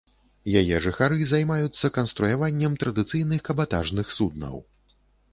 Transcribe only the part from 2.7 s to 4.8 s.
традыцыйных кабатажных суднаў.